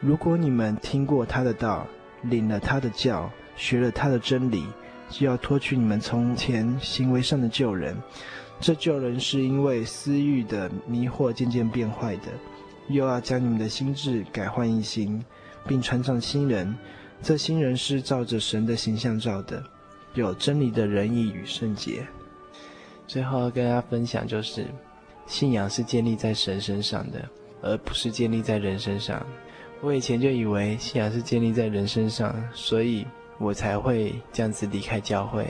[0.00, 1.86] 如果你们听过他的道，
[2.22, 4.64] 领了他的教，学了他的真理，
[5.08, 7.96] 就要脱去你们从前行为上的旧人。
[8.60, 12.28] 这旧人是因为私欲的迷惑渐渐变坏的。
[12.88, 15.24] 又要将你们的心志改换一新，
[15.66, 16.74] 并穿上新人。
[17.22, 19.62] 这新人是照着神的形象造的。
[20.14, 22.06] 有真理的仁义与圣洁。
[23.06, 24.66] 最后跟大家分享，就是
[25.26, 27.26] 信仰是建立在神身上的，
[27.62, 29.24] 而不是建立在人身上。
[29.80, 33.06] 我以前就以为信仰是建立在人身上，所以
[33.42, 35.46] 我才会这样子离开教会。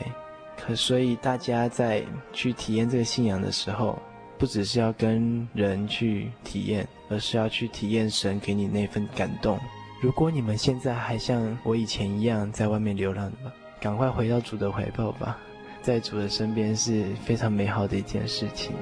[0.56, 4.00] 可所以大家在去体验这个信仰的时候，
[4.38, 9.58] 不只是要跟人去体验，而是要去体验神给你那份感动。
[10.00, 15.38] 如果你们现在还像我以前一样在外面流浪的，赶快回到主的怀抱吧，
[15.80, 18.72] 在主的身边是非常美好的一件事情。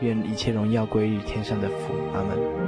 [0.00, 1.94] 愿一切荣耀归于天上的父。
[2.14, 2.63] 阿门。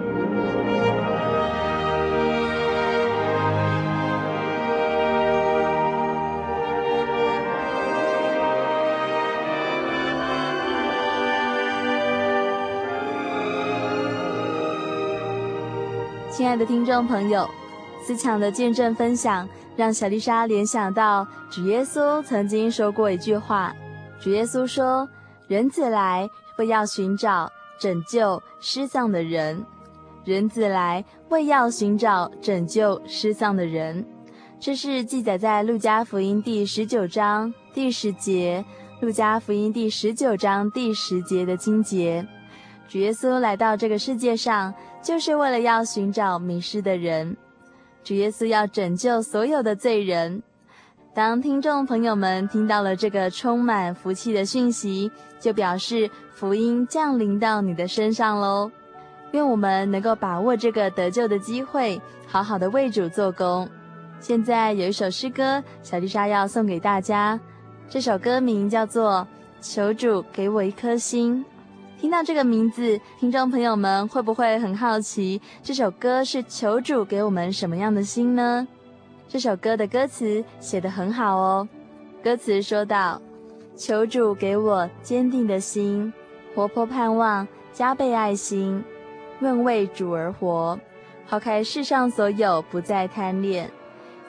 [16.36, 17.48] 亲爱的听众朋友，
[18.02, 19.48] 思强的见证分享。
[19.74, 23.74] 让小丽莎联想到主耶稣曾经说过一句话
[24.20, 25.08] ：“主耶稣说，
[25.48, 26.28] 人子来
[26.58, 29.64] 为要寻找拯救失丧的人，
[30.26, 34.04] 人子来为要寻找拯救失丧的人。”
[34.60, 38.62] 这是记载在路加福音第十九章第十节，
[39.00, 42.26] 路加福音第十九章第十节的经节。
[42.88, 44.72] 主耶稣来到这个世界上，
[45.02, 47.36] 就是为了要寻找迷失的人。
[48.04, 50.42] 主耶稣要拯救所有的罪人。
[51.12, 55.10] 当听众朋友们听到了这个充满福气的讯息，
[55.40, 58.70] 就表示福音降临到你的身上喽。
[59.32, 63.68] 愿我们能够把握这个得救的机会，好好的为主做工。
[64.20, 67.38] 现在有一首诗歌，小丽莎要送给大家。
[67.88, 69.26] 这首歌名叫做
[69.74, 71.44] 《求主给我一颗心》。
[71.98, 78.68] 听到这个名字，听众朋友们会不会很好奇，这首歌是求主给我们什么样的心呢？
[79.26, 81.66] 这首歌的歌词写得很好哦。
[82.22, 83.20] 歌词说道
[83.76, 86.12] ：“求主给我坚定的心，
[86.54, 88.84] 活泼盼望，加倍爱心，
[89.40, 90.78] 愿为主而活，
[91.26, 93.70] 抛开世上所有，不再贪恋，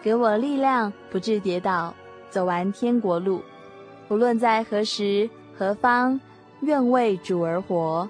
[0.02, 1.94] 给我力量，不致跌倒，
[2.30, 3.42] 走完天国路，
[4.08, 6.18] 无论在何时何方。”
[6.62, 8.08] 愿为主而活。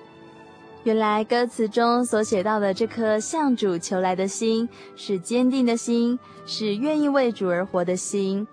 [0.84, 8.48] 原来歌词中所写到的这颗向主求来的心，是坚定的心，是愿意为主而活的心，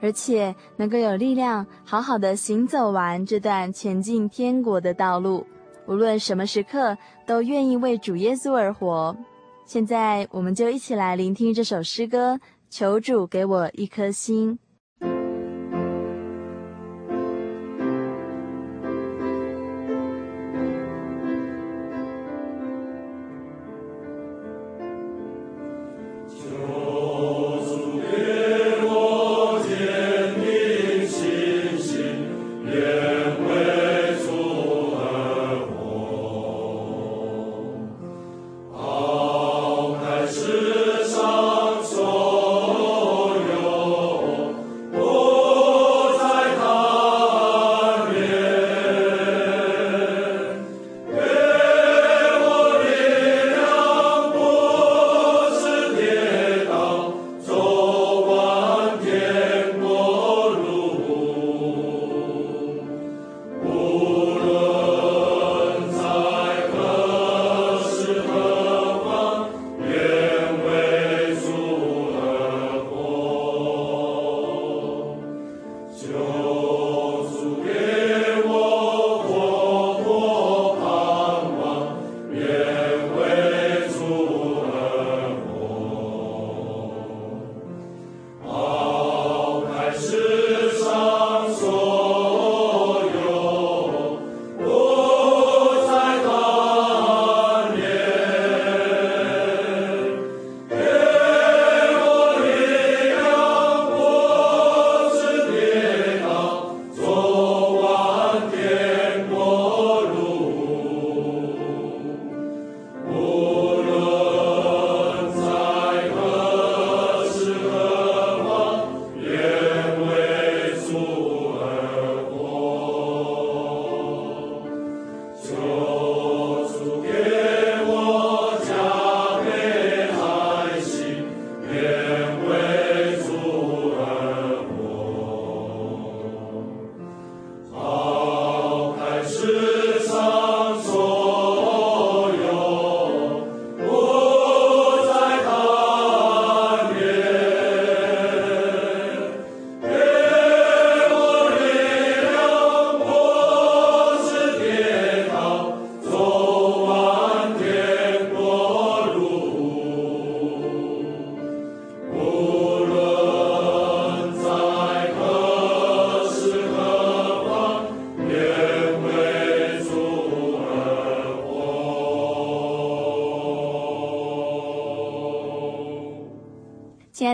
[0.00, 5.44] 而且能够有力量，好好的行走完这段前进天国的道路。
[5.86, 6.96] 无论什么时刻，
[7.26, 9.16] 都愿意为主耶稣而活。
[9.64, 12.38] 现在，我们就一起来聆听这首诗歌，
[12.68, 14.56] 求主给我一颗心。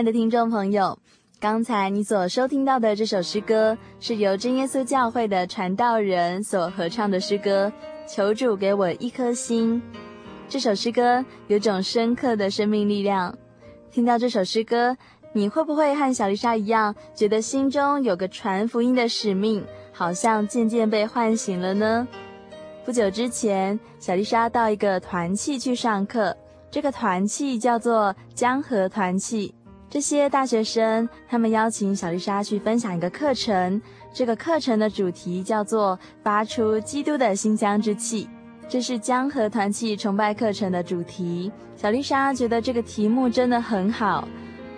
[0.07, 0.97] 的听众朋友，
[1.37, 7.69] 刚才你所收听到的这首诗歌，是由真耶稣教会的传道人所合唱的诗歌。
[8.07, 9.81] 求主给我一颗心。
[10.47, 13.37] 这首诗歌有种深刻的生命力量。
[13.91, 14.95] 听到这首诗歌，
[15.33, 22.07] 你会不会和小丽莎一样，觉得心中有个传福音的使命，好像渐渐被唤醒了呢？
[22.85, 26.33] 不久之前，小丽莎到一个团契去上课，
[26.71, 29.53] 这个团契叫做江河团契。
[29.97, 33.81] 这些大学生，他们邀请小丽莎去分享一个课程。
[34.13, 38.29] 这个课程的主题叫做“发出基督的馨香之气”，
[38.69, 41.51] 这是江河团契崇拜课程的主题。
[41.75, 44.27] 小丽莎觉得这个题目真的很好，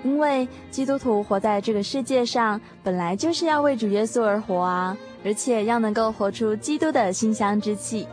[0.06, 8.08] 因为基督徒活在这个世界上，本来就是要为主耶稣而活啊，而且要能够活出基督的馨香之气。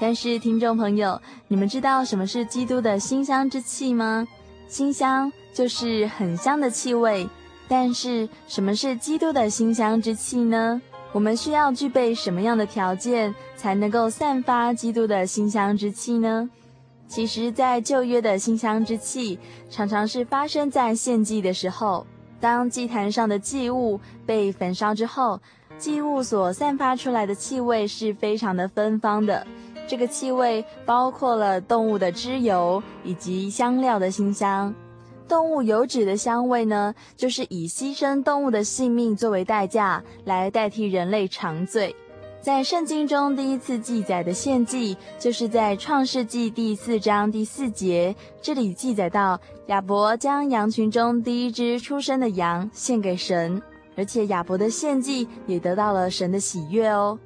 [0.00, 4.26] 但是，听众朋友，你们知道什么是基督的馨香之气吗？
[4.66, 7.28] 馨香就是很香的气味。
[7.68, 10.82] 但是，什么是基督的馨香之气呢？
[11.12, 16.50] 我们需要具备什么样的条件才能够散发基督的馨香之气呢？
[17.06, 19.38] 其实，在旧约的馨香之气，
[19.68, 22.06] 常常是发生在献祭的时候。
[22.40, 25.40] 当祭坛上的祭物被焚烧之后，
[25.76, 29.46] 祭物所散发出来的气味是非常的芬芳的。
[29.86, 34.74] 这个气味包括了动物的脂油以及香料的馨香。
[35.30, 41.94] 动物油脂的香味呢，就是以牺牲动物的性命作为代价，来代替人类尝罪。
[42.40, 48.12] 在圣经中第一次记载的献祭，就是在创世纪第四章第四节，
[48.42, 53.62] 这里记载到亚伯将羊群中第一只出生的羊献给神，
[53.96, 57.16] 而且亚伯的献祭也得到了神的喜悦哦。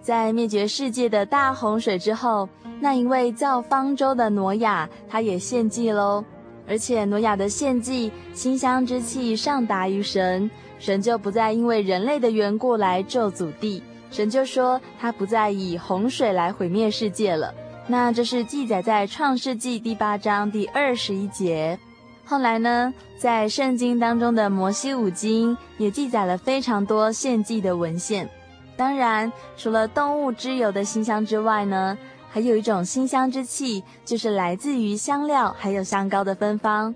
[0.00, 2.48] 在灭绝世界的大洪水之后，
[2.80, 6.24] 那一位造方舟的挪亚，他也献祭喽。
[6.70, 10.48] 而且挪亚的献祭馨香之气上达于神，
[10.78, 17.52] 神就不再因为人类的缘故来咒诅地，神就说他不再以洪水来毁灭世界了。
[17.88, 21.76] 那这是记载在创世纪第八章第二十一节。
[22.24, 28.30] 后来呢，在圣经当中的摩西五经也记载了非常多献祭的文献。
[28.76, 31.98] 当然，除了动物之油的馨香之外呢，
[32.32, 36.94] 还有一种馨香之气，就是来自于香料还有香膏的芬芳。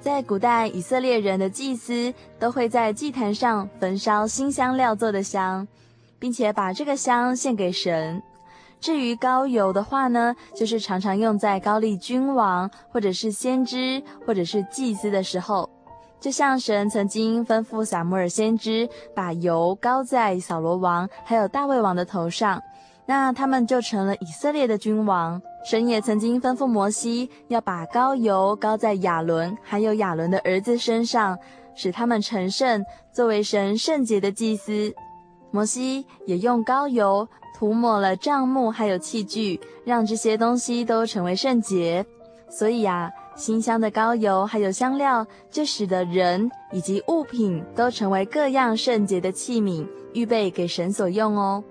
[0.00, 5.68] 在古代，以色列人的祭司都会在祭坛上焚烧新香料做的香，
[6.18, 8.20] 并且把这个香献给神。
[8.80, 15.70] 至于膏油的话呢，就是常常用在高丽君王或者是先知或者是祭司的时候，
[16.18, 22.60] 就像神曾经吩咐撒母耳先知把油膏在扫罗王还有大卫王的头上。
[23.06, 25.40] 那他们就成了以色列的君王。
[25.64, 31.38] 神也曾经吩咐摩西要把膏油膏在亚伦还有亚伦的儿子身上，
[31.74, 34.92] 使他们成圣，作为神圣洁的祭司。
[35.50, 42.04] 摩西也用膏油涂抹了帐幕还有器具，让这些东西都成为圣洁。
[42.48, 51.62] 所以啊，馨香的膏油还有香料，就使得人以及物品都成为各样圣洁的器皿，预备给神所用哦。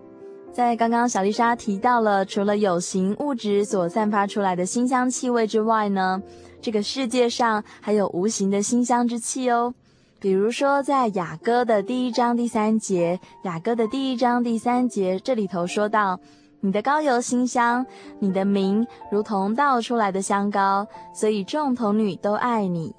[0.54, 6.22] 在刚刚，小丽莎提到了，除了有形物质所散发出来的馨香气味之外呢，
[6.62, 9.74] 这个世界上还有无形的馨香之气哦。
[10.20, 16.20] 比如说，在雅歌的第一章第三节，雅歌的第一章第三节这里头说到
[16.60, 17.86] ：“你的膏油馨香，
[18.20, 20.86] 你的名如同倒出来的香膏，
[21.16, 22.94] 所以众童女都爱你。”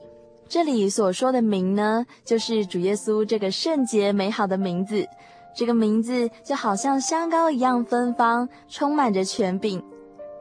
[0.48, 5.07] 这里所说的名呢，就是主耶稣这个圣洁美好的名字。
[5.55, 9.82] 这个名字就好像香膏一样芬芳，充满着权柄，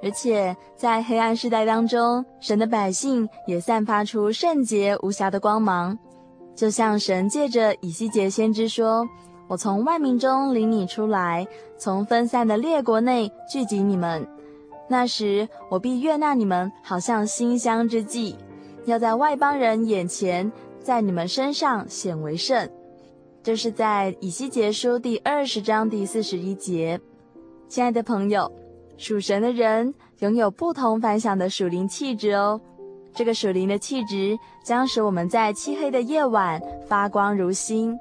[0.02, 5.98] 而且在黑暗世代当中，神的百姓也散发出圣洁无瑕的光芒，
[6.56, 9.08] 就像神借着以西结先知说
[9.48, 11.46] ：“我从万民中领你出来，
[11.78, 14.26] 从分散的列国内聚集你们，
[14.88, 18.36] 那时我必悦纳你们，好像馨香之祭，
[18.86, 20.52] 要在外邦人眼前，
[20.82, 22.68] 在你们身上显为圣。”
[23.44, 27.02] 这是在以西结书第二十章第四十一节。
[27.68, 28.52] 亲爱的朋友，
[28.98, 32.62] 属神的人拥有不同凡响的属灵气质哦。
[33.16, 37.98] 这个属灵的气质将使我们在漆黑的夜晚发光如星。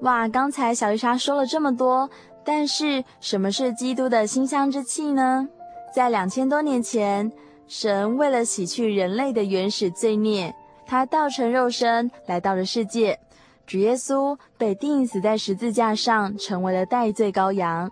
[0.00, 2.10] 哇，刚才小丽莎说了这么多，
[2.42, 5.48] 但是什么是基督的馨香之气呢？
[5.94, 7.30] 在两千多年前，
[7.74, 10.54] 神为了洗去人类的原始罪孽，
[10.86, 13.18] 他道成肉身来到了世界。
[13.66, 17.90] 主耶稣被钉死在十字架上，成为了代罪羔羊。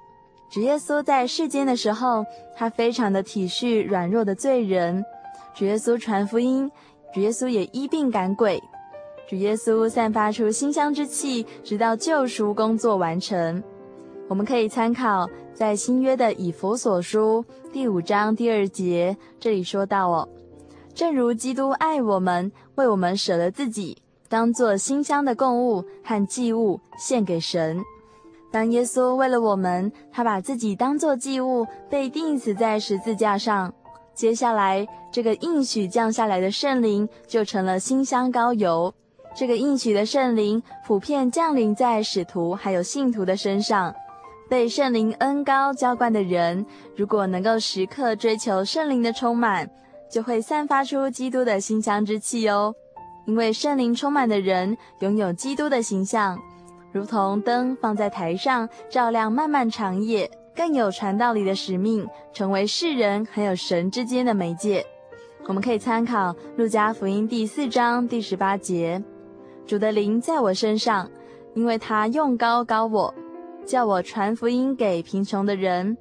[0.51, 5.03] 主耶稣在世间的时候，他非常的体恤软弱的罪人。
[5.55, 6.71] 主耶稣传福音，
[7.15, 8.63] 主耶稣也医病赶鬼。
[9.27, 13.63] 主耶稣散发出馨香之气，直到救赎工作完成。
[14.31, 20.29] 我们可以参考在新约的以弗所书第五章第二节，这里说到哦，
[20.95, 27.83] 正如基督爱我们，为我们舍了自己，当作馨香的供物和祭物献给神。
[28.53, 33.75] 当耶稣为了我们，他把自己当作祭物，被钉死在十字架上。
[34.15, 38.95] 接下来，这个应许降下来的圣灵就成了馨香膏油。
[39.35, 43.93] 这个应许的圣灵普遍降临在使徒还有信徒的身上。
[44.51, 49.71] 被圣灵恩膏浇灌的人，如果能够时刻追求圣灵的充满，
[50.11, 52.75] 就会散发出基督的馨香之气哦。
[53.27, 56.37] 因为圣灵充满的人拥有基督的形象，
[56.91, 64.85] 如同灯放在台上照亮漫漫长夜，更有传道里的使命，成为世人还有神之间的媒介。
[65.47, 69.01] 我们可以参考路加福音第四章第十八节：
[69.65, 71.09] 主的灵在我身上，
[71.55, 73.15] 因为他用膏膏我。
[73.71, 75.97] 叫我传福音给贫穷的人，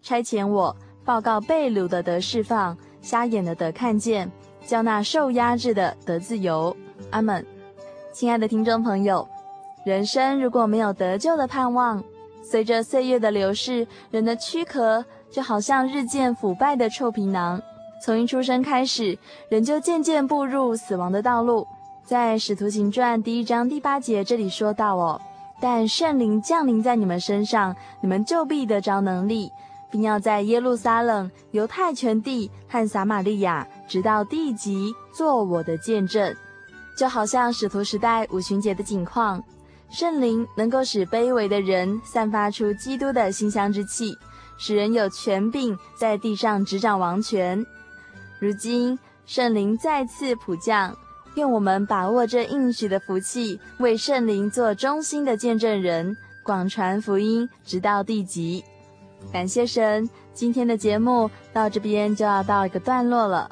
[0.00, 4.30] 差遣我报告被掳的得释放，瞎眼的得看见，
[4.64, 6.76] 叫那受压制的得自由。
[7.10, 7.44] 阿门。
[8.12, 9.26] 亲爱的听众朋友，
[9.84, 12.00] 人生如果没有得救的盼望，
[12.40, 17.60] 随着岁月的流逝，人的躯壳就好像日渐腐败的臭皮囊，
[18.00, 21.66] 从一出生开始，人就渐渐步入死亡的道路。
[22.04, 25.20] 在《使徒行传》第一章第八节这里说到哦。
[25.60, 29.50] 但圣灵降临在你们身上，你们就必得着能力，
[29.90, 36.34] 并要在耶路撒冷、犹太全地和撒玛利亚，直到地极，做我的见证。
[36.96, 39.42] 就好像使徒时代五旬节的景况，
[39.88, 44.16] 圣灵能够使卑微的人散发出基督的馨香之气，
[44.58, 47.64] 使人有权柄在地上执掌王权。
[48.40, 50.96] 如今圣灵再次普降。
[51.34, 58.64] 愿我们把握这应许的福气，为圣灵做忠心的见证人，广传福音，直到地极。
[59.32, 63.50] 感谢神，今天的节目到这边就要到一个段落了。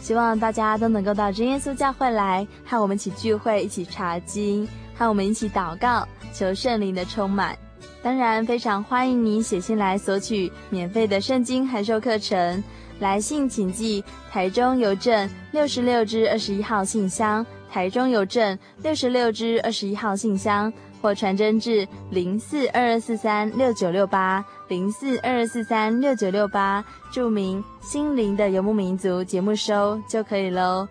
[0.00, 4.66] 希望大家都能够到真耶稣教会来，和我们一起聚会，一起查经，
[4.96, 7.58] 和我们一起祷告，求圣灵的充满。
[8.00, 12.62] 当然，非常欢迎你写信来索取免费的圣经函授课程。
[12.98, 30.86] 来信请寄台中邮政六十六支二十一号信箱，台中邮政六十六支二十一号信箱，或传真至零四二二四三六九六八零四二二四三六九六八，注明“心灵的游牧民族”节目收就可以喽。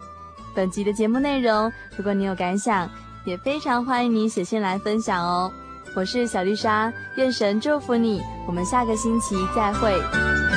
[0.55, 2.89] 本集的节目内容，如果你有感想，
[3.25, 5.51] 也非常欢迎你写信来分享哦。
[5.95, 10.56] 我是小丽莎，愿神祝福你，我们下个星期再会。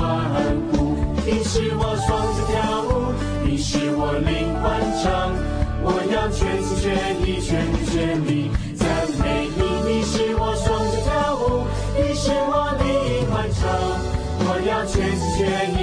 [0.00, 0.96] 欢呼，
[1.26, 2.56] 你使我双脚跳
[2.88, 3.12] 舞，
[3.44, 4.30] 你使我灵
[4.62, 4.64] 魂
[5.02, 5.04] 唱，
[5.84, 6.88] 我要全心全
[7.20, 7.92] 意全心全
[8.26, 8.80] 力赞
[9.20, 9.22] 美
[9.58, 11.44] 你，你使我双脚跳舞，
[11.98, 12.88] 你使我灵
[13.30, 13.60] 魂唱，
[14.48, 15.44] 我要全心全
[15.76, 15.79] 意。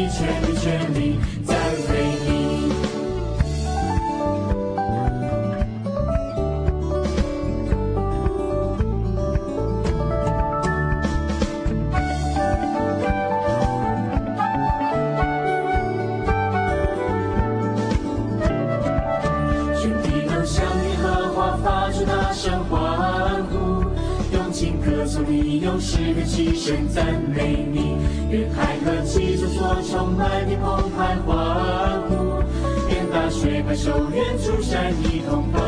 [26.13, 27.05] 的齐声赞
[27.35, 27.97] 美你，
[28.29, 32.43] 愿海和七座所充满的澎湃欢呼，
[32.89, 35.61] 愿大水拍手，愿诸山一同欢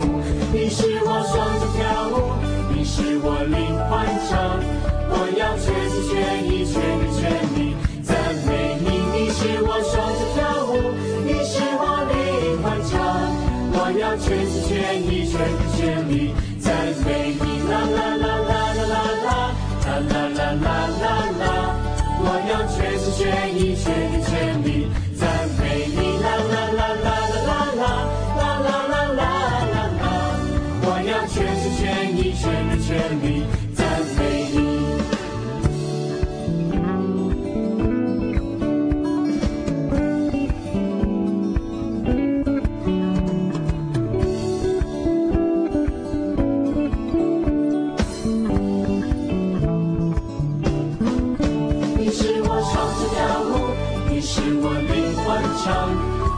[0.00, 0.20] 呼。
[0.52, 2.14] 你是我双脚跳舞，
[2.72, 4.60] 你是我灵欢唱，
[5.10, 6.14] 我要全心全
[6.46, 7.22] 意全力全
[7.54, 8.14] 力赞
[8.46, 8.86] 美你。
[9.16, 10.72] 你是我双脚跳舞，
[11.24, 12.14] 你是我灵
[12.62, 12.92] 欢唱，
[13.72, 14.72] 我要全心全
[15.02, 15.76] 意全心全。
[15.76, 16.43] 全力全力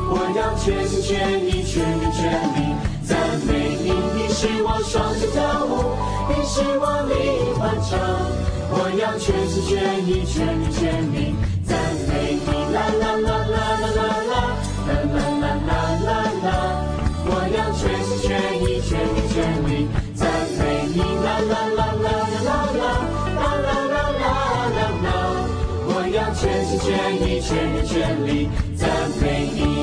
[0.08, 2.20] 我要全心全意、全意全
[2.54, 2.58] 力
[3.04, 3.50] 赞美
[3.82, 5.70] 你，你是我双脚跳舞，
[6.28, 7.14] 你是我灵
[7.58, 7.90] 魂唱。
[8.68, 9.72] 我要全心全
[10.06, 10.82] 意、全力全
[11.12, 11.34] 力
[11.64, 11.78] 赞
[12.08, 14.34] 美你，啦啦啦啦啦啦啦，
[14.86, 15.70] 啦啦啦啦
[16.04, 16.08] 啦
[16.42, 16.48] 啦。
[17.28, 18.28] 我要全心全
[18.62, 19.36] 意、全力全
[19.66, 20.20] 力赞
[20.58, 20.60] 美
[20.94, 22.08] 你，啦啦啦啦
[22.42, 22.82] 啦啦啦，
[23.36, 24.26] 啦啦啦啦
[24.74, 25.06] 啦啦。
[25.88, 26.86] 我要全心全
[27.22, 27.94] 意、全力全
[28.26, 28.28] 力
[28.76, 28.84] 赞
[29.20, 29.75] 美你。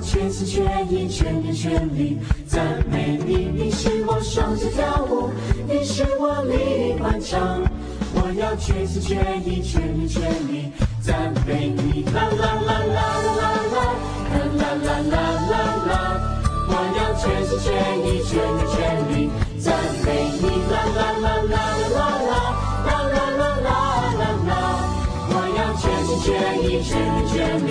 [0.00, 3.48] 全心全意，全心全力，赞美你！
[3.54, 5.30] 你是我双脚跳舞，
[5.68, 7.62] 你是我灵魂强。
[8.14, 12.04] 我要全心全意，全心全力，赞美你！
[12.12, 13.02] 啦啦啦啦
[13.34, 13.76] 啦啦
[14.58, 15.20] 啦啦啦
[15.50, 15.54] 啦
[15.86, 15.92] 啦！
[16.68, 17.66] 我要全心全
[18.06, 18.78] 意，全心全
[19.10, 19.30] 力，
[19.60, 19.66] 赞
[20.04, 20.06] 美
[20.40, 20.44] 你！
[20.70, 21.56] 啦啦啦啦
[21.94, 22.38] 啦啦
[22.84, 23.72] 啦啦啦
[24.18, 24.52] 啦啦！
[25.30, 26.26] 我要全心全
[26.62, 27.70] 意，全心全力。